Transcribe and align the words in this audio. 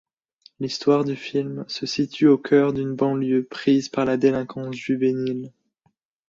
L'histoire 0.59 1.03
du 1.05 1.15
film 1.15 1.63
se 1.67 1.85
situe 1.85 2.25
au 2.25 2.39
cœur 2.39 2.73
d'une 2.73 2.95
banlieue 2.95 3.45
prise 3.45 3.87
par 3.87 4.03
la 4.03 4.17
délinquance 4.17 4.75
juvénile. 4.75 5.53